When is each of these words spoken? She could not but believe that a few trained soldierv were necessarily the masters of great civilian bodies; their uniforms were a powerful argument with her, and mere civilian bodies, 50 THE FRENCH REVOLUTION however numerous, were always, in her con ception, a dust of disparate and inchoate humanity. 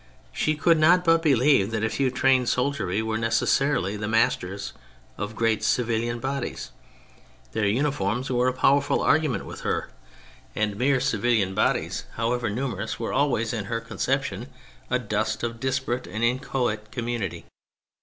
She 0.31 0.55
could 0.55 0.79
not 0.79 1.05
but 1.05 1.21
believe 1.21 1.69
that 1.69 1.83
a 1.83 1.87
few 1.89 2.09
trained 2.09 2.47
soldierv 2.49 3.03
were 3.03 3.19
necessarily 3.19 3.95
the 3.95 4.07
masters 4.07 4.73
of 5.15 5.35
great 5.35 5.63
civilian 5.63 6.19
bodies; 6.19 6.71
their 7.51 7.67
uniforms 7.67 8.31
were 8.31 8.47
a 8.47 8.51
powerful 8.53 9.03
argument 9.03 9.45
with 9.45 9.61
her, 9.61 9.91
and 10.55 10.75
mere 10.75 10.99
civilian 10.99 11.53
bodies, 11.53 11.97
50 11.97 11.97
THE 11.97 11.99
FRENCH 11.99 12.17
REVOLUTION 12.17 12.29
however 12.29 12.49
numerous, 12.49 12.99
were 12.99 13.13
always, 13.13 13.53
in 13.53 13.65
her 13.65 13.79
con 13.79 13.97
ception, 13.99 14.47
a 14.89 14.97
dust 14.97 15.43
of 15.43 15.59
disparate 15.59 16.07
and 16.07 16.23
inchoate 16.23 16.87
humanity. 16.91 17.45